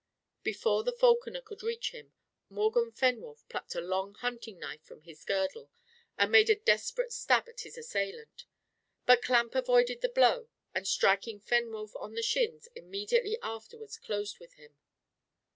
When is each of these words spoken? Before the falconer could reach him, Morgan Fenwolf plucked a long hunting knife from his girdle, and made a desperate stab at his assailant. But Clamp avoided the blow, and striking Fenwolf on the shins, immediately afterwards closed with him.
Before 0.41 0.83
the 0.83 0.91
falconer 0.93 1.41
could 1.41 1.61
reach 1.61 1.91
him, 1.91 2.11
Morgan 2.49 2.91
Fenwolf 2.91 3.47
plucked 3.49 3.75
a 3.75 3.81
long 3.81 4.15
hunting 4.15 4.57
knife 4.57 4.81
from 4.81 5.03
his 5.03 5.23
girdle, 5.23 5.69
and 6.17 6.31
made 6.31 6.49
a 6.49 6.55
desperate 6.55 7.13
stab 7.13 7.47
at 7.47 7.59
his 7.61 7.77
assailant. 7.77 8.45
But 9.05 9.21
Clamp 9.21 9.53
avoided 9.53 10.01
the 10.01 10.09
blow, 10.09 10.49
and 10.73 10.87
striking 10.87 11.39
Fenwolf 11.39 11.95
on 11.95 12.15
the 12.15 12.23
shins, 12.23 12.67
immediately 12.75 13.37
afterwards 13.43 13.99
closed 13.99 14.39
with 14.39 14.53
him. 14.53 14.75